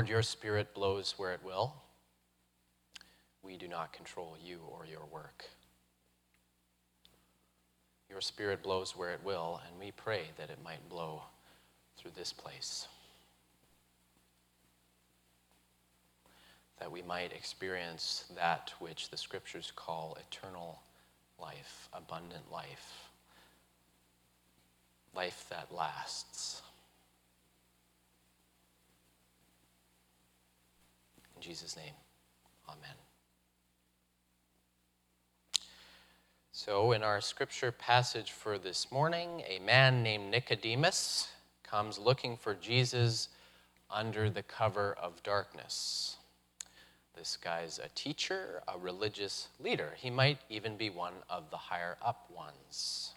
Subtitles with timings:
[0.00, 1.74] Lord, your spirit blows where it will.
[3.42, 5.44] We do not control you or your work.
[8.08, 11.24] Your spirit blows where it will, and we pray that it might blow
[11.98, 12.88] through this place.
[16.78, 20.80] That we might experience that which the scriptures call eternal
[21.38, 23.10] life, abundant life,
[25.14, 26.62] life that lasts.
[31.40, 31.94] In Jesus' name,
[32.68, 32.96] amen.
[36.52, 41.28] So, in our scripture passage for this morning, a man named Nicodemus
[41.62, 43.28] comes looking for Jesus
[43.90, 46.18] under the cover of darkness.
[47.16, 49.94] This guy's a teacher, a religious leader.
[49.96, 53.12] He might even be one of the higher up ones.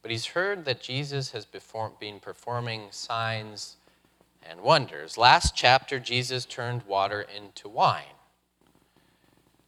[0.00, 3.76] But he's heard that Jesus has been performing signs
[4.48, 5.16] and wonders.
[5.16, 8.16] Last chapter, Jesus turned water into wine.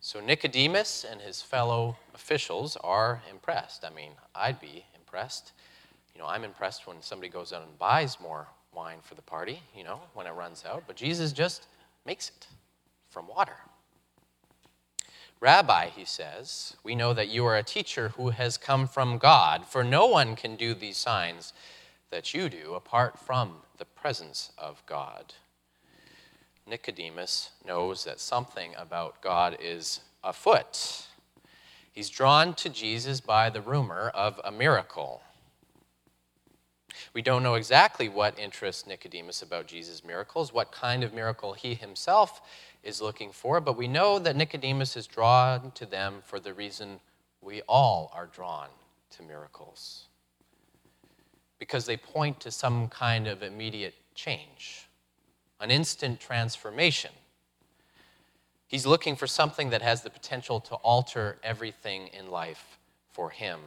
[0.00, 3.84] So Nicodemus and his fellow officials are impressed.
[3.84, 5.52] I mean, I'd be impressed.
[6.14, 9.62] You know, I'm impressed when somebody goes out and buys more wine for the party,
[9.77, 10.84] you know, when it runs out.
[10.86, 11.67] But Jesus just
[12.05, 12.47] makes it
[13.08, 13.56] from water.
[15.41, 19.67] Rabbi, he says, we know that you are a teacher who has come from God,
[19.67, 21.52] for no one can do these signs
[22.11, 25.34] that you do apart from the presence of God.
[26.67, 31.06] Nicodemus knows that something about God is afoot.
[31.92, 35.22] He's drawn to Jesus by the rumor of a miracle.
[37.12, 41.75] We don't know exactly what interests Nicodemus about Jesus' miracles, what kind of miracle he
[41.75, 42.41] himself
[42.83, 47.00] is looking for, but we know that Nicodemus is drawn to them for the reason
[47.41, 48.69] we all are drawn
[49.11, 50.06] to miracles
[51.64, 54.86] because they point to some kind of immediate change,
[55.61, 57.11] an instant transformation.
[58.67, 62.79] He's looking for something that has the potential to alter everything in life
[63.13, 63.61] for him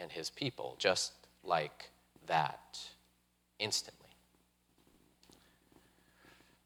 [0.00, 1.12] and his people, just
[1.44, 1.90] like
[2.26, 2.78] that,
[3.58, 4.08] instantly.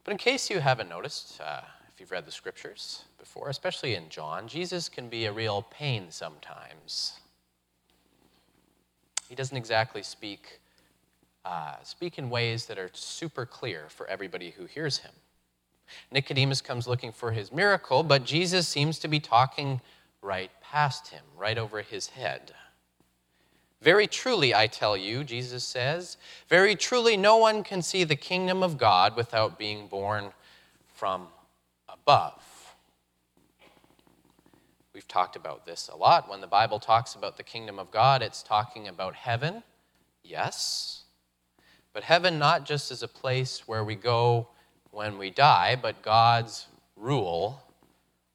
[0.05, 4.09] But in case you haven't noticed, uh, if you've read the scriptures before, especially in
[4.09, 7.19] John, Jesus can be a real pain sometimes.
[9.29, 10.60] He doesn't exactly speak
[11.45, 15.13] uh, speak in ways that are super clear for everybody who hears him.
[16.13, 19.81] Nicodemus comes looking for his miracle, but Jesus seems to be talking
[20.23, 22.53] right past him, right over his head.
[23.83, 26.19] Very truly, I tell you, Jesus says,
[26.49, 30.33] very truly, no one can see the kingdom of God without being born
[30.95, 31.29] from
[31.89, 32.43] above.
[34.93, 36.29] We've talked about this a lot.
[36.29, 39.63] When the Bible talks about the kingdom of God, it's talking about heaven,
[40.23, 41.00] yes,
[41.93, 44.49] but heaven, not just as a place where we go
[44.91, 47.63] when we die, but God's rule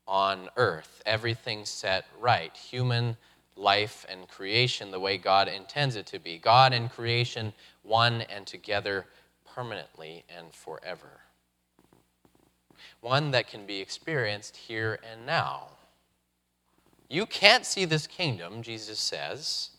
[0.08, 1.02] on earth.
[1.06, 2.56] Everything set right.
[2.56, 3.18] Human
[3.56, 6.38] life and creation the way God intends it to be.
[6.38, 9.06] God and creation one and together
[9.46, 11.22] permanently and forever.
[13.02, 15.68] One that can be experienced here and now.
[17.10, 19.70] You can't see this kingdom, Jesus says.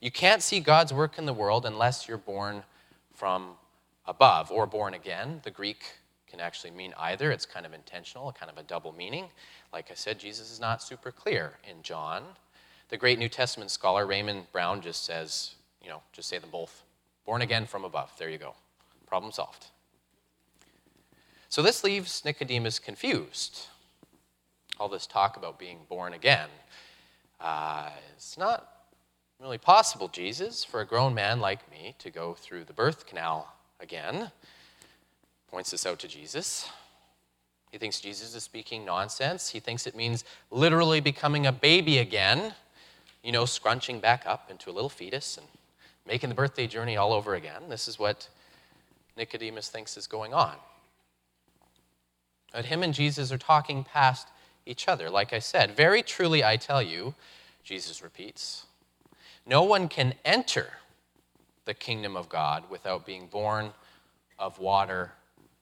[0.00, 2.64] You can't see God's work in the world unless you're born
[3.14, 3.52] from
[4.06, 5.40] above or born again.
[5.44, 5.84] The Greek
[6.28, 7.30] can actually mean either.
[7.30, 9.26] It's kind of intentional, kind of a double meaning.
[9.72, 12.24] Like I said, Jesus is not super clear in John.
[12.88, 16.82] The great New Testament scholar Raymond Brown just says, you know, just say them both.
[17.24, 18.12] Born again from above.
[18.18, 18.54] There you go.
[19.06, 19.66] Problem solved.
[21.48, 23.66] So this leaves Nicodemus confused.
[24.78, 26.48] All this talk about being born again.
[27.40, 28.73] Uh, it's not
[29.44, 33.52] really possible, Jesus, for a grown man like me to go through the birth canal
[33.78, 34.30] again.
[35.50, 36.66] Points this out to Jesus.
[37.70, 39.50] He thinks Jesus is speaking nonsense.
[39.50, 42.54] He thinks it means literally becoming a baby again,
[43.22, 45.46] you know, scrunching back up into a little fetus and
[46.06, 47.64] making the birthday journey all over again.
[47.68, 48.30] This is what
[49.14, 50.54] Nicodemus thinks is going on.
[52.50, 54.26] But him and Jesus are talking past
[54.64, 55.10] each other.
[55.10, 57.14] Like I said, very truly I tell you,
[57.62, 58.64] Jesus repeats,
[59.46, 60.68] no one can enter
[61.64, 63.72] the kingdom of God without being born
[64.38, 65.12] of water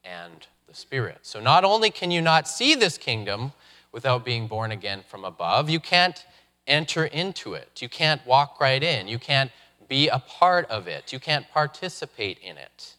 [0.03, 1.19] and the Spirit.
[1.21, 3.53] So not only can you not see this kingdom
[3.91, 6.25] without being born again from above, you can't
[6.67, 7.81] enter into it.
[7.81, 9.07] You can't walk right in.
[9.07, 9.51] You can't
[9.87, 11.13] be a part of it.
[11.13, 12.95] You can't participate in it.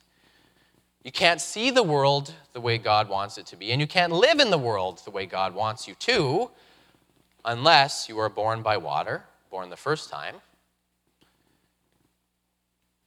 [1.02, 4.12] You can't see the world the way God wants it to be, and you can't
[4.12, 6.50] live in the world the way God wants you to
[7.44, 10.36] unless you are born by water, born the first time,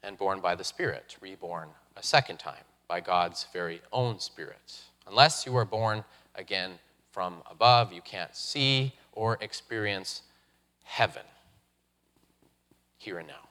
[0.07, 1.67] and born by the Spirit, reborn
[1.97, 2.63] a second time.
[2.87, 4.79] by God's very own Spirit.
[5.07, 6.05] Unless you are born
[6.35, 6.79] again
[7.11, 10.21] from above, you can't see or experience
[10.85, 11.23] heaven
[12.97, 13.49] here and now.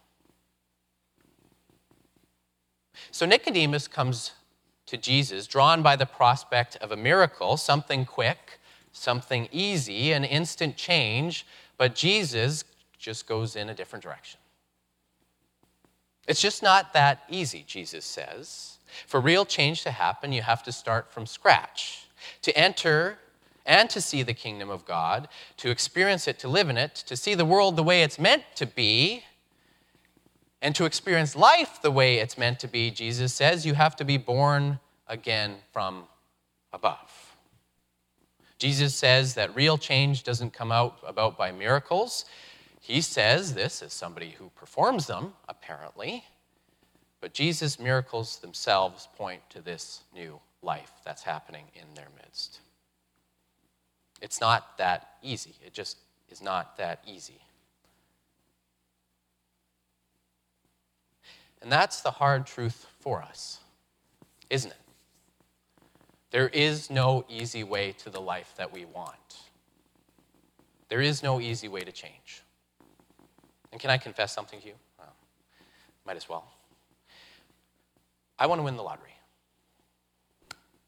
[3.11, 4.33] So Nicodemus comes
[4.87, 8.59] to Jesus, drawn by the prospect of a miracle, something quick,
[8.93, 11.45] something easy, an instant change,
[11.77, 12.65] but Jesus
[12.99, 14.41] just goes in a different direction.
[16.27, 18.79] It's just not that easy, Jesus says.
[19.07, 22.07] For real change to happen, you have to start from scratch.
[22.43, 23.19] To enter
[23.65, 25.29] and to see the kingdom of God,
[25.59, 28.45] to experience it, to live in it, to see the world the way it's meant
[28.57, 29.25] to be,
[30.63, 34.05] and to experience life the way it's meant to be, Jesus says, you have to
[34.05, 36.05] be born again from
[36.73, 37.37] above.
[38.59, 42.25] Jesus says that real change doesn't come out about by miracles.
[42.87, 46.23] He says this as somebody who performs them, apparently.
[47.21, 52.61] But Jesus' miracles themselves point to this new life that's happening in their midst.
[54.23, 55.57] It's not that easy.
[55.67, 55.99] It just
[56.29, 57.41] is not that easy.
[61.61, 63.59] And that's the hard truth for us,
[64.49, 64.77] isn't it?
[66.31, 69.41] There is no easy way to the life that we want.
[70.89, 72.45] There is no easy way to change.
[73.77, 74.73] And can I confess something to you?
[74.99, 75.13] Well,
[76.07, 76.47] might as well.
[78.39, 79.13] I want to win the lottery.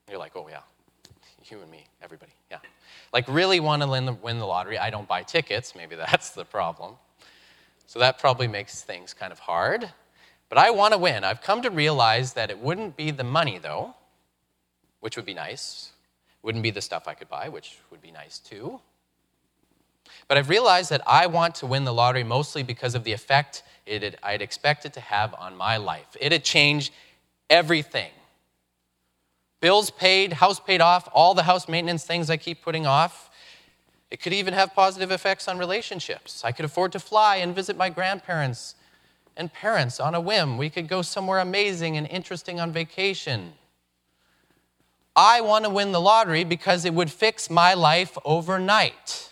[0.08, 0.60] You're like, oh, yeah.
[1.50, 2.60] You and me, everybody, yeah.
[3.12, 3.88] Like, really want to
[4.22, 4.78] win the, lottery.
[4.78, 5.74] I don't buy tickets.
[5.76, 6.94] Maybe that's the problem.
[7.86, 9.90] So that probably makes things kind of hard.
[10.48, 11.24] But I want to win.
[11.24, 13.96] I've come to realize that it wouldn't be the money, though,
[15.00, 15.90] which would be nice.
[16.42, 18.80] Wouldn't be the stuff I could buy, which would be nice too.
[20.28, 23.62] But I've realized that I want to win the lottery mostly because of the effect
[23.86, 26.16] it had, I'd expected to have on my life.
[26.20, 26.92] It had changed
[27.48, 28.10] everything.
[29.60, 33.30] Bills paid, house paid off, all the house maintenance things I keep putting off.
[34.10, 36.44] It could even have positive effects on relationships.
[36.44, 38.74] I could afford to fly and visit my grandparents
[39.36, 40.58] and parents on a whim.
[40.58, 43.54] We could go somewhere amazing and interesting on vacation.
[45.14, 49.27] I want to win the lottery because it would fix my life overnight,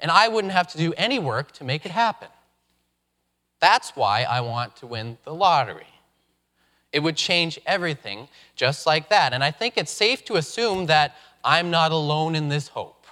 [0.00, 2.28] and I wouldn't have to do any work to make it happen.
[3.60, 5.86] That's why I want to win the lottery.
[6.92, 9.32] It would change everything just like that.
[9.32, 13.06] And I think it's safe to assume that I'm not alone in this hope.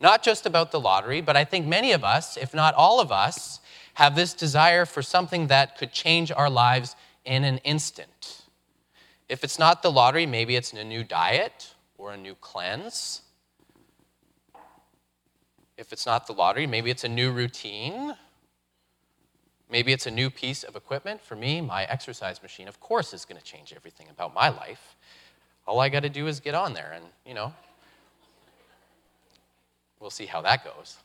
[0.00, 3.10] Not just about the lottery, but I think many of us, if not all of
[3.10, 3.60] us,
[3.94, 6.94] have this desire for something that could change our lives
[7.24, 8.42] in an instant.
[9.28, 13.22] If it's not the lottery, maybe it's a new diet or a new cleanse.
[15.76, 18.14] If it's not the lottery, maybe it's a new routine.
[19.70, 21.20] Maybe it's a new piece of equipment.
[21.22, 24.96] For me, my exercise machine, of course, is going to change everything about my life.
[25.66, 27.52] All I got to do is get on there, and, you know,
[29.98, 30.98] we'll see how that goes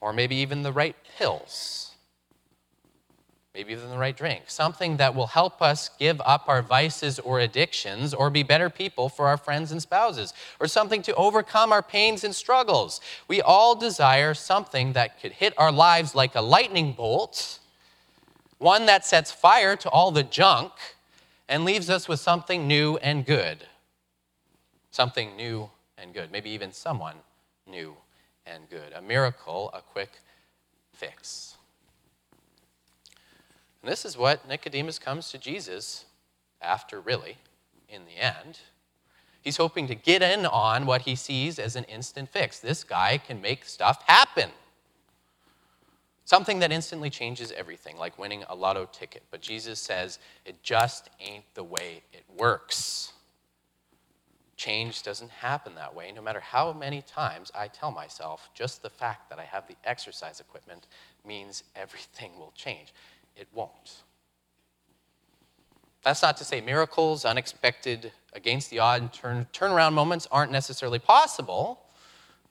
[0.00, 1.95] or maybe even the right pills,
[3.56, 7.40] maybe even the right drink, something that will help us give up our vices or
[7.40, 11.80] addictions or be better people for our friends and spouses, or something to overcome our
[11.80, 13.00] pains and struggles.
[13.28, 17.58] We all desire something that could hit our lives like a lightning bolt,
[18.58, 20.72] one that sets fire to all the junk
[21.48, 23.66] and leaves us with something new and good.
[24.90, 27.16] Something new and good, maybe even someone
[27.66, 27.96] new
[28.44, 28.92] and good.
[28.94, 30.10] A miracle, a quick
[30.92, 31.55] fix.
[33.86, 36.06] And this is what Nicodemus comes to Jesus
[36.60, 37.36] after, really,
[37.88, 38.58] in the end.
[39.42, 42.58] He's hoping to get in on what he sees as an instant fix.
[42.58, 44.50] This guy can make stuff happen.
[46.24, 49.22] Something that instantly changes everything, like winning a lotto ticket.
[49.30, 53.12] But Jesus says it just ain't the way it works.
[54.56, 58.90] Change doesn't happen that way, no matter how many times I tell myself just the
[58.90, 60.88] fact that I have the exercise equipment
[61.24, 62.92] means everything will change.
[63.36, 64.02] It won't.
[66.02, 71.80] That's not to say miracles, unexpected, against the odd turn, turnaround moments aren't necessarily possible.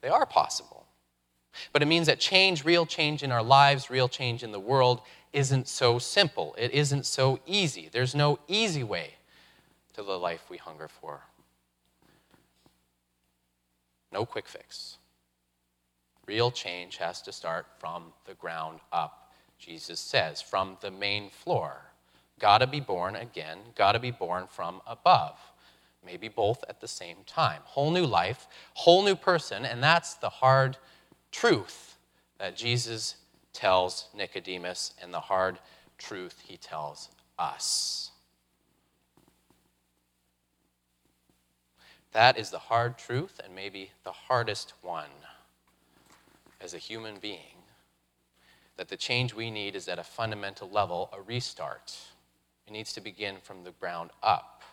[0.02, 0.86] They are possible.
[1.72, 5.02] But it means that change, real change in our lives, real change in the world,
[5.32, 6.54] isn't so simple.
[6.58, 7.90] It isn't so easy.
[7.92, 9.14] There's no easy way
[9.94, 11.22] to the life we hunger for.
[14.12, 14.98] No quick fix.
[16.26, 19.25] Real change has to start from the ground up,
[19.66, 21.86] Jesus says, from the main floor.
[22.40, 25.40] Gotta be born again, gotta be born from above.
[26.06, 27.62] Maybe both at the same time.
[27.66, 30.78] Whole new life, whole new person, and that's the hard
[31.32, 31.98] truth
[32.38, 33.16] that Jesus
[33.54, 35.58] tells Nicodemus and the hard
[35.98, 38.12] truth he tells us.
[42.12, 45.10] That is the hard truth, and maybe the hardest one
[46.62, 47.65] as a human being
[48.78, 51.96] that the change we need is at a fundamental level, a restart.
[52.68, 54.64] It needs to begin from the ground up.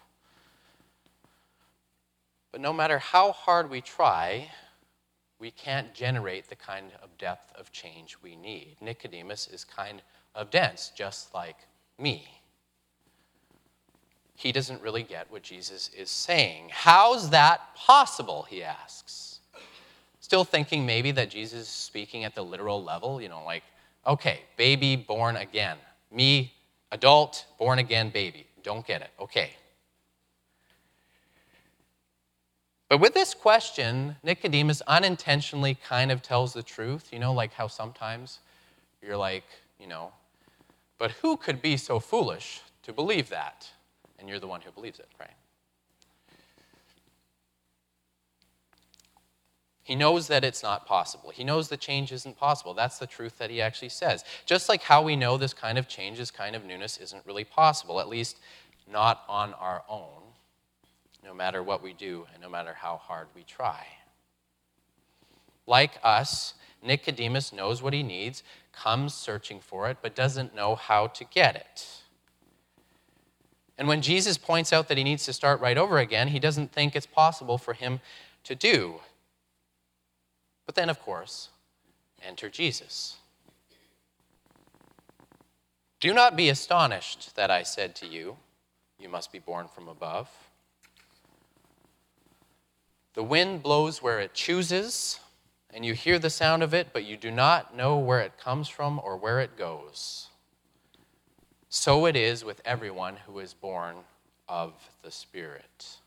[2.50, 4.50] But no matter how hard we try,
[5.38, 8.76] we can't generate the kind of depth of change we need.
[8.80, 10.02] Nicodemus is kind
[10.34, 11.56] of dense, just like
[11.98, 12.42] me.
[14.34, 16.70] He doesn't really get what Jesus is saying.
[16.70, 18.46] How's that possible?
[18.48, 19.40] He asks.
[20.20, 23.62] Still thinking maybe that Jesus is speaking at the literal level, you know, like,
[24.06, 25.76] okay, baby born again.
[26.10, 26.52] Me,
[26.90, 28.46] adult, born again baby.
[28.62, 29.10] Don't get it.
[29.20, 29.50] Okay.
[32.88, 37.66] But with this question, Nicodemus unintentionally kind of tells the truth, you know, like how
[37.66, 38.40] sometimes
[39.00, 39.44] you're like,
[39.80, 40.12] you know,
[40.98, 43.66] but who could be so foolish to believe that?
[44.18, 45.30] And you're the one who believes it, right?
[49.84, 51.30] He knows that it's not possible.
[51.30, 52.72] He knows the change isn't possible.
[52.72, 54.24] That's the truth that he actually says.
[54.46, 57.44] Just like how we know this kind of change, this kind of newness isn't really
[57.44, 58.38] possible, at least
[58.88, 60.22] not on our own
[61.24, 63.86] no matter what we do and no matter how hard we try.
[65.66, 71.06] Like us, Nicodemus knows what he needs, comes searching for it, but doesn't know how
[71.08, 72.02] to get it.
[73.78, 76.72] And when Jesus points out that he needs to start right over again, he doesn't
[76.72, 78.00] think it's possible for him
[78.44, 79.00] to do.
[80.66, 81.50] But then, of course,
[82.22, 83.16] enter Jesus.
[86.00, 88.36] Do not be astonished that I said to you,
[88.98, 90.28] You must be born from above.
[93.14, 95.20] The wind blows where it chooses,
[95.70, 98.68] and you hear the sound of it, but you do not know where it comes
[98.68, 100.28] from or where it goes.
[101.68, 103.96] So it is with everyone who is born
[104.48, 105.98] of the Spirit.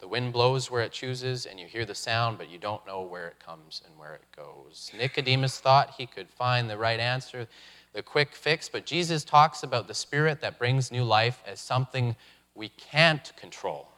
[0.00, 3.02] The wind blows where it chooses, and you hear the sound, but you don't know
[3.02, 4.92] where it comes and where it goes.
[4.96, 7.48] Nicodemus thought he could find the right answer,
[7.92, 12.14] the quick fix, but Jesus talks about the Spirit that brings new life as something
[12.54, 13.88] we can't control.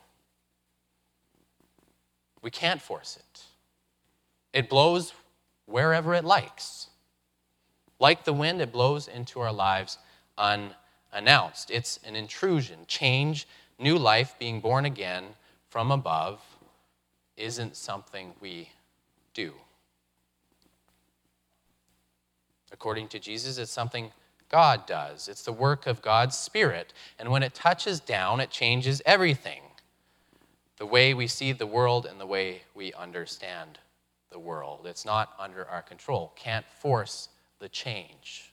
[2.40, 3.42] We can't force it.
[4.54, 5.12] It blows
[5.66, 6.88] wherever it likes.
[7.98, 9.98] Like the wind, it blows into our lives
[10.38, 11.70] unannounced.
[11.70, 12.78] It's an intrusion.
[12.86, 13.46] Change,
[13.78, 15.34] new life, being born again
[15.70, 16.40] from above
[17.36, 18.68] isn't something we
[19.32, 19.52] do.
[22.72, 24.12] According to Jesus, it's something
[24.48, 25.28] God does.
[25.28, 26.92] It's the work of God's Spirit.
[27.18, 29.62] And when it touches down, it changes everything
[30.76, 33.78] the way we see the world and the way we understand
[34.30, 34.86] the world.
[34.86, 38.52] It's not under our control, can't force the change.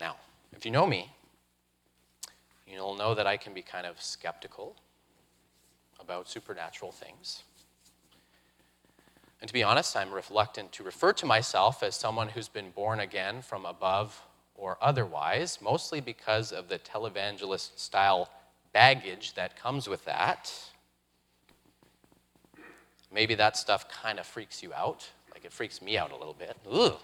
[0.00, 0.16] Now,
[0.52, 1.10] if you know me,
[2.72, 4.76] you'll know that I can be kind of skeptical
[6.00, 7.42] about supernatural things.
[9.40, 13.00] And to be honest, I'm reluctant to refer to myself as someone who's been born
[13.00, 14.20] again from above
[14.54, 18.28] or otherwise, mostly because of the televangelist style
[18.72, 20.52] baggage that comes with that.
[23.12, 26.34] Maybe that stuff kind of freaks you out, like it freaks me out a little
[26.34, 26.56] bit.
[26.70, 26.96] Ugh.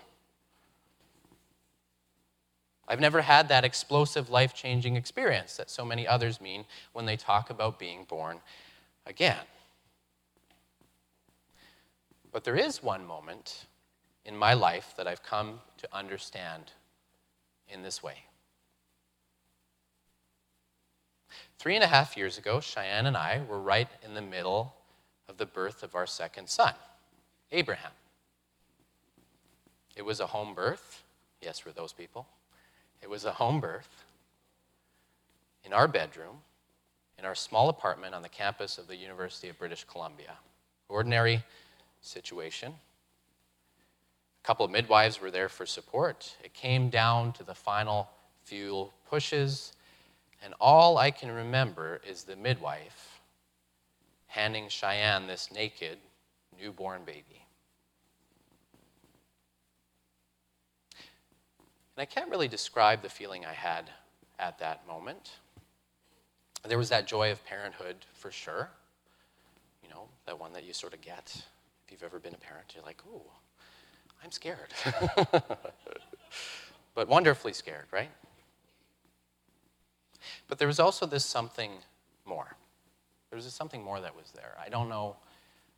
[2.87, 7.17] I've never had that explosive, life changing experience that so many others mean when they
[7.17, 8.41] talk about being born
[9.07, 9.39] again.
[12.31, 13.67] But there is one moment
[14.25, 16.73] in my life that I've come to understand
[17.69, 18.25] in this way.
[21.59, 24.75] Three and a half years ago, Cheyenne and I were right in the middle
[25.29, 26.75] of the birth of our second son,
[27.53, 27.93] Abraham.
[29.97, 31.03] It was a home birth.
[31.41, 32.27] Yes, for those people.
[33.05, 34.03] It was a home birth
[35.63, 36.39] in our bedroom,
[37.19, 40.39] in our small apartment on the campus of the University of British Columbia.
[40.89, 41.45] Ordinary
[42.01, 46.35] situation A couple of midwives were there for support.
[46.43, 48.09] It came down to the final
[48.43, 49.75] few pushes,
[50.43, 53.21] and all I can remember is the midwife
[54.29, 55.99] handing Cheyenne this naked
[56.59, 57.44] newborn baby.
[61.97, 63.91] And I can't really describe the feeling I had
[64.39, 65.33] at that moment.
[66.67, 68.71] There was that joy of parenthood for sure.
[69.83, 71.45] You know, that one that you sort of get.
[71.85, 73.23] If you've ever been a parent, you're like, ooh,
[74.25, 74.73] I'm scared.
[76.95, 78.11] but wonderfully scared, right?
[80.49, 81.73] But there was also this something
[82.25, 82.57] more.
[83.31, 84.57] There was something more that was there.
[84.65, 85.17] I don't know,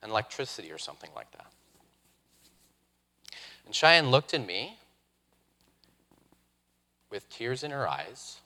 [0.02, 1.46] an electricity or something like that.
[3.66, 4.78] And Cheyenne looked at me
[7.10, 8.40] with tears in her eyes,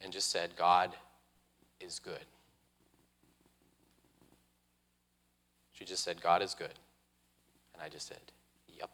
[0.00, 0.90] and just said, God
[1.80, 2.24] is good.
[5.72, 6.74] She just said, God is good.
[7.74, 8.20] And I just said,
[8.78, 8.90] Yep.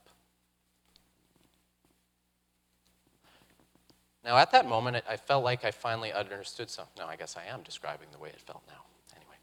[4.25, 6.95] Now, at that moment, I felt like I finally understood something.
[6.99, 8.85] No, I guess I am describing the way it felt now.
[9.16, 9.37] Anyway,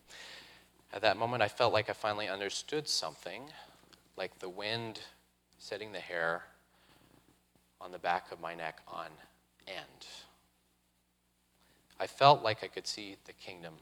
[0.94, 3.44] at that moment, I felt like I finally understood something,
[4.18, 5.00] like the wind
[5.58, 6.44] setting the hair
[7.86, 9.06] on the back of my neck on
[9.68, 10.08] end.
[12.00, 13.76] I felt like I could see the kingdom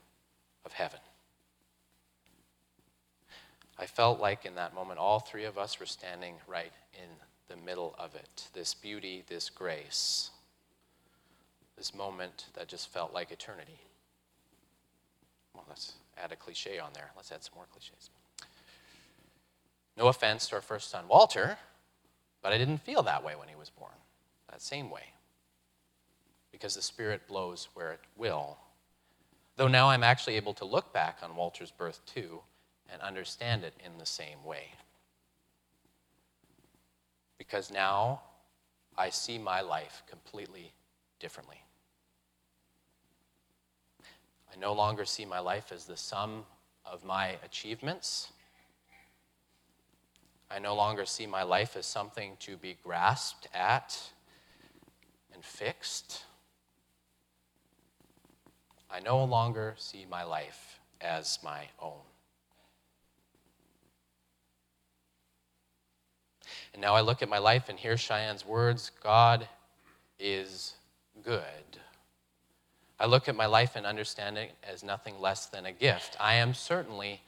[0.65, 0.99] of heaven.
[3.79, 7.09] I felt like in that moment all three of us were standing right in
[7.47, 8.49] the middle of it.
[8.53, 10.31] This beauty, this grace,
[11.77, 13.79] this moment that just felt like eternity.
[15.55, 17.11] Well, let's add a cliche on there.
[17.15, 18.09] Let's add some more cliches.
[19.97, 21.57] No offense to our first son, Walter,
[22.43, 23.93] but I didn't feel that way when he was born,
[24.51, 25.05] that same way.
[26.51, 28.57] Because the Spirit blows where it will.
[29.55, 32.41] Though now I'm actually able to look back on Walter's birth too
[32.91, 34.65] and understand it in the same way.
[37.37, 38.21] Because now
[38.97, 40.73] I see my life completely
[41.19, 41.63] differently.
[44.53, 46.43] I no longer see my life as the sum
[46.85, 48.32] of my achievements.
[50.53, 53.99] I no longer see my life as something to be grasped at
[55.33, 56.25] and fixed.
[58.91, 62.03] I no longer see my life as my own.
[66.73, 69.47] And now I look at my life and hear Cheyenne's words God
[70.19, 70.75] is
[71.23, 71.79] good.
[72.99, 76.15] I look at my life and understand it as nothing less than a gift.
[76.19, 77.21] I am certainly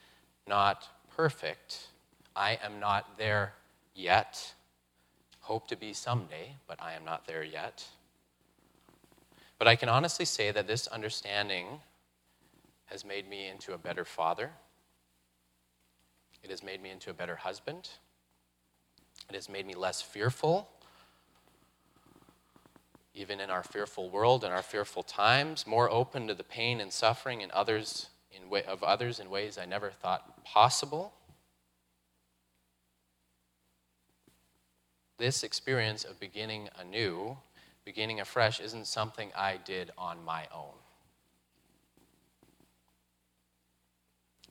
[0.46, 1.88] not perfect.
[2.36, 3.54] I am not there
[3.94, 4.52] yet.
[5.40, 7.86] Hope to be someday, but I am not there yet.
[9.58, 11.80] But I can honestly say that this understanding
[12.86, 14.50] has made me into a better father.
[16.42, 17.88] It has made me into a better husband.
[19.28, 20.68] It has made me less fearful,
[23.14, 26.92] even in our fearful world and our fearful times, more open to the pain and
[26.92, 31.14] suffering in others in way, of others in ways I never thought possible.
[35.18, 37.38] This experience of beginning anew,
[37.84, 40.74] beginning afresh, isn't something I did on my own.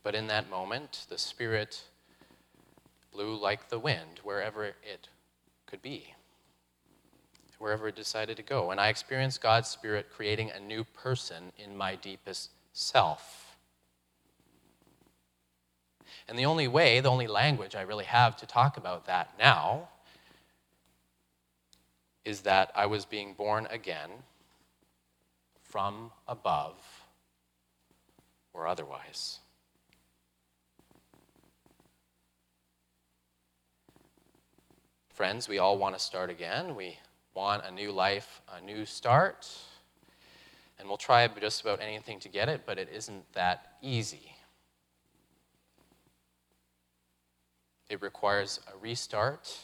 [0.01, 1.83] But in that moment, the Spirit
[3.11, 5.09] blew like the wind wherever it
[5.67, 6.13] could be,
[7.59, 8.71] wherever it decided to go.
[8.71, 13.57] And I experienced God's Spirit creating a new person in my deepest self.
[16.27, 19.89] And the only way, the only language I really have to talk about that now
[22.25, 24.09] is that I was being born again
[25.61, 26.75] from above
[28.51, 29.39] or otherwise.
[35.13, 36.75] Friends, we all want to start again.
[36.75, 36.97] We
[37.33, 39.47] want a new life, a new start.
[40.77, 44.35] And we'll try just about anything to get it, but it isn't that easy.
[47.89, 49.57] It requires a restart,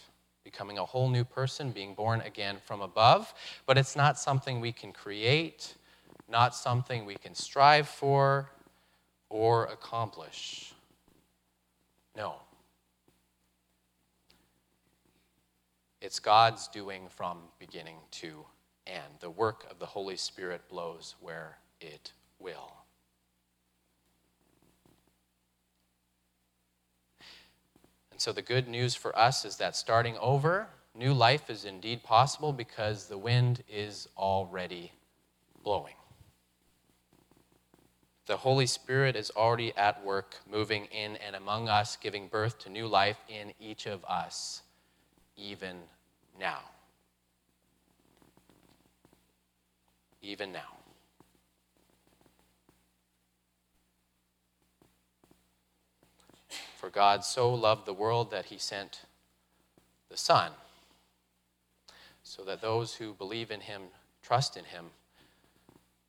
[0.44, 3.34] becoming a whole new person, being born again from above.
[3.66, 5.76] But it's not something we can create,
[6.30, 8.52] not something we can strive for
[9.30, 10.74] or accomplish.
[12.16, 12.36] No.
[16.02, 18.44] It's God's doing from beginning to
[18.88, 19.20] end.
[19.20, 22.74] The work of the Holy Spirit blows where it will.
[28.11, 32.04] And so the good news for us is that starting over, new life is indeed
[32.04, 34.92] possible because the wind is already
[35.64, 35.96] blowing.
[38.28, 42.70] The Holy Spirit is already at work, moving in and among us, giving birth to
[42.70, 44.62] new life in each of us
[45.36, 45.78] even
[46.40, 46.60] now.
[50.22, 50.81] Even now.
[56.82, 59.02] For God so loved the world that he sent
[60.10, 60.54] the Son,
[62.24, 63.84] so that those who believe in him,
[64.24, 64.86] trust in him,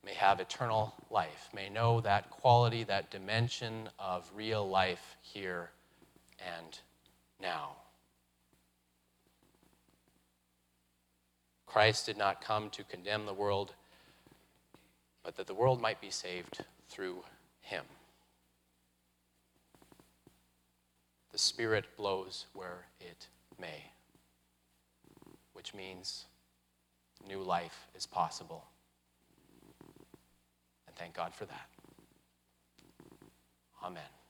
[0.03, 5.69] may have eternal life, may know that quality, that dimension of real life here
[6.39, 6.81] and
[7.39, 7.73] now.
[11.67, 13.75] Christ did not come to condemn the world,
[15.23, 17.25] but that the world might be saved through
[17.61, 17.85] him.
[21.33, 23.27] The Spirit blows where it
[23.59, 23.91] may,
[25.55, 26.27] which means
[27.27, 28.67] new life is possible
[30.93, 31.69] And Thank God for that.
[33.83, 34.22] Amen.